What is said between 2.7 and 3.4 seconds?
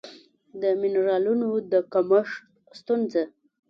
ستونزه